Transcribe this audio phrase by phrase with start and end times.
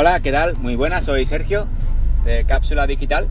[0.00, 0.56] Hola, ¿qué tal?
[0.58, 1.66] Muy buenas, soy Sergio
[2.24, 3.26] de Cápsula Digital.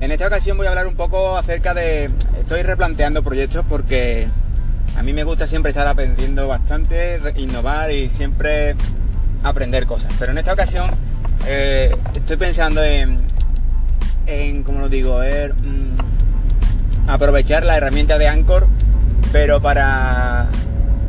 [0.00, 2.10] En esta ocasión voy a hablar un poco acerca de...
[2.40, 4.26] Estoy replanteando proyectos porque
[4.96, 8.74] a mí me gusta siempre estar aprendiendo bastante, innovar y siempre
[9.44, 10.12] aprender cosas.
[10.18, 10.90] Pero en esta ocasión
[11.46, 13.20] eh, estoy pensando en,
[14.26, 18.66] en como lo digo, er, mm, aprovechar la herramienta de Anchor,
[19.30, 20.48] pero para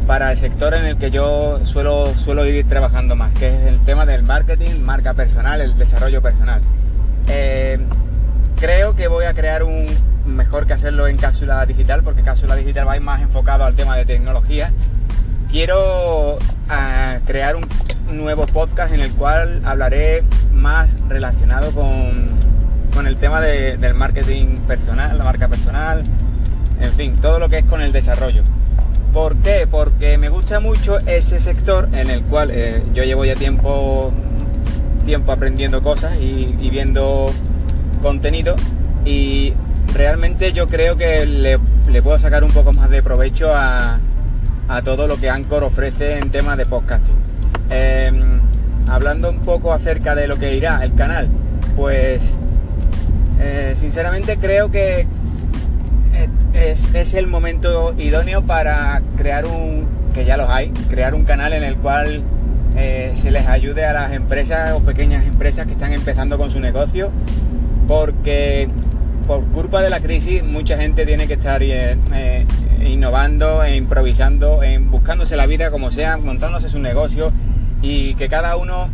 [0.09, 3.79] para el sector en el que yo suelo, suelo ir trabajando más, que es el
[3.81, 6.61] tema del marketing, marca personal, el desarrollo personal.
[7.27, 7.77] Eh,
[8.59, 9.85] creo que voy a crear un
[10.25, 14.05] mejor que hacerlo en cápsula digital, porque cápsula digital va más enfocado al tema de
[14.05, 14.73] tecnología.
[15.51, 17.67] Quiero ah, crear un
[18.11, 22.29] nuevo podcast en el cual hablaré más relacionado con,
[22.95, 26.01] con el tema del marketing personal, la marca personal,
[26.81, 28.41] en fin, todo lo que es con el desarrollo.
[29.13, 29.67] ¿Por qué?
[29.69, 34.13] Porque me gusta mucho ese sector en el cual eh, yo llevo ya tiempo,
[35.03, 37.31] tiempo aprendiendo cosas y, viendo
[38.03, 38.55] contenido
[39.05, 39.53] y
[39.95, 41.59] realmente yo creo que le,
[42.01, 43.99] puedo sacar un poco más de provecho a,
[44.83, 47.15] todo lo que Anchor ofrece en temas de podcasting.
[47.71, 48.39] Em,
[48.87, 51.27] hablando un poco acerca de lo que irá el canal,
[51.75, 52.21] pues
[53.39, 55.07] eh, sinceramente creo que
[56.59, 61.63] es, el momento idóneo para crear un, que ya los hay, crear un canal en
[61.63, 62.21] el cual
[62.75, 66.59] eh, se les ayude a las empresas o pequeñas empresas que están empezando con su
[66.59, 67.11] negocio,
[67.87, 68.69] porque
[69.27, 72.45] por culpa de la crisis mucha gente tiene que estar eh, eh,
[72.85, 77.31] innovando e improvisando, buscándose la vida como sea, montándose su negocio
[77.81, 78.89] y que cada uno,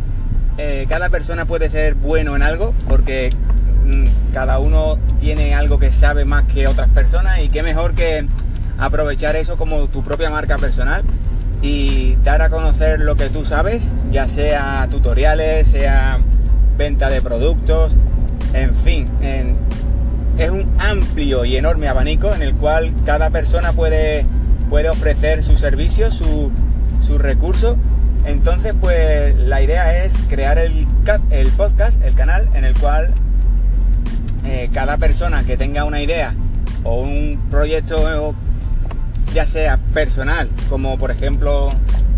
[0.88, 3.30] cada persona puede ser bueno en algo, porque
[4.32, 8.26] cada uno tiene algo que sabe más que otras personas y qué mejor que
[8.78, 11.02] aprovechar eso como tu propia marca personal
[11.62, 16.20] y dar a conocer lo que tú sabes, ya sea tutoriales, sea
[16.76, 17.96] venta de productos,
[18.52, 19.08] en fin,
[20.38, 24.26] es un amplio y enorme abanico en el cual cada persona puede,
[24.68, 26.50] puede ofrecer sus servicios, sus
[27.06, 27.76] su recursos.
[28.24, 30.86] Entonces, pues la idea es crear el,
[31.30, 33.14] el podcast, el canal, en el cual
[34.46, 36.34] eh, cada persona que tenga una idea
[36.84, 38.34] o un proyecto
[39.34, 41.68] ya sea personal, como por ejemplo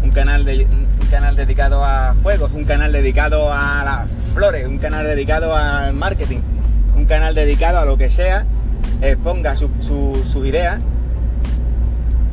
[0.05, 4.78] un canal, de, un canal dedicado a juegos, un canal dedicado a las flores, un
[4.78, 6.41] canal dedicado al marketing,
[6.97, 8.45] un canal dedicado a lo que sea,
[9.00, 10.81] exponga su, su, idea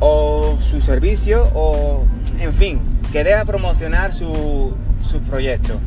[0.00, 2.06] o su servicio o,
[2.38, 2.80] en fin,
[3.12, 5.80] que dé a promocionar su, su proyecto.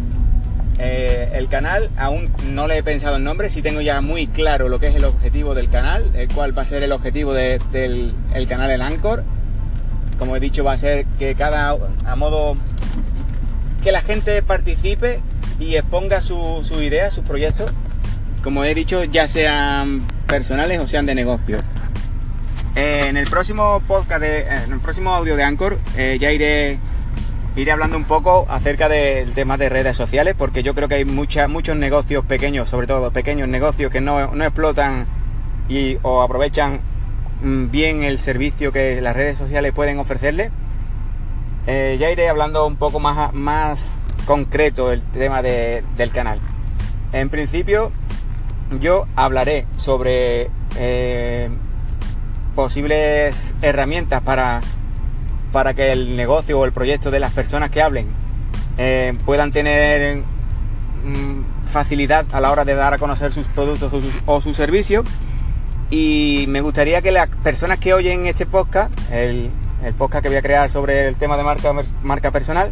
[0.81, 4.69] Eh, el canal aún no le he pensado el nombre, sí tengo ya muy claro
[4.69, 8.13] lo que es el objetivo del canal, el cual va a ser el objetivo del
[8.33, 9.23] el canal El Anchor.
[10.17, 11.75] Como he dicho, va a ser que cada,
[12.05, 12.55] a modo,
[13.83, 15.19] que la gente participe
[15.59, 17.71] y exponga su, su idea, sus proyectos,
[18.43, 21.59] como he dicho, ya sean personales o sean de negocio.
[22.75, 26.79] Eh, en el próximo podcast, en el próximo audio de Anchor, eh, ya iré
[27.55, 31.05] iré hablando un poco acerca del tema de redes sociales, porque yo creo que hay
[31.05, 35.05] muchos negocios pequeños, sobre todo pequeños negocios que no, explotan
[35.67, 36.81] y, o aprovechan
[37.43, 40.51] mm, bien el servicio que las redes sociales pueden ofrecerle.
[41.67, 46.39] Eh, ya iré hablando un poco más, más concreto del tema del canal.
[47.11, 47.91] En principio,
[48.79, 51.49] yo hablaré sobre eh,
[52.55, 54.61] posibles herramientas para
[55.51, 58.07] para que el negocio o el proyecto de las personas que hablen
[58.77, 60.17] eh, puedan tener
[61.03, 63.91] mm, facilidad a la hora de dar a conocer sus productos
[64.25, 65.05] o sus, servicios.
[65.89, 69.51] Y me gustaría que las personas que oyen este podcast, el,
[69.97, 71.73] podcast que voy a crear sobre el tema de marca,
[72.03, 72.71] marca personal,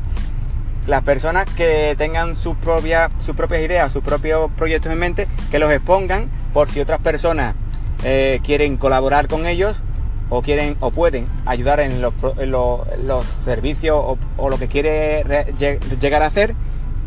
[0.85, 5.59] las personas que tengan sus propias, sus propias ideas, sus propios proyectos en mente, que
[5.59, 7.55] los expongan por si otras personas
[8.03, 9.81] eh, quieren colaborar con ellos
[10.29, 12.13] o quieren o pueden ayudar en los,
[12.47, 15.23] los servicios o, lo que quiere
[15.99, 16.53] llegar a hacer,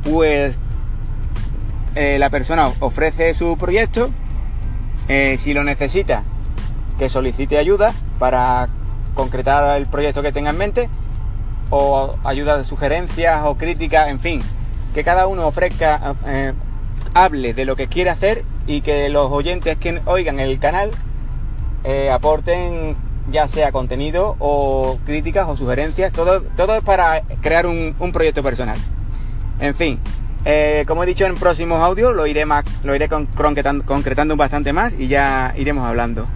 [0.03, 0.57] pues
[1.95, 4.11] eh, la persona ofrece su proyecto,
[5.09, 6.25] eh, si lo necesita,
[6.99, 8.69] que solicite ayuda para
[9.15, 10.89] concretar el proyecto que tenga en mente,
[11.69, 14.43] o ayuda de sugerencias o críticas, en fin,
[14.95, 16.53] que cada uno ofrezca, eh,
[17.13, 20.91] hable de lo que quiere hacer y que los oyentes que oigan el canal
[22.13, 22.95] aporten
[23.31, 28.79] ya sea contenido o críticas o sugerencias, todo, todo es para crear un, proyecto personal.
[29.61, 29.99] En fin,
[30.45, 34.73] eh, como he dicho en próximos audios, lo iré, más, lo iré concretando, concretando bastante
[34.73, 36.27] más y ya iremos hablando.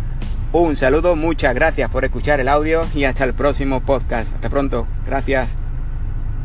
[0.52, 4.34] Un saludo, muchas gracias por escuchar el audio y hasta el próximo podcast.
[4.34, 5.63] Hasta pronto, gracias.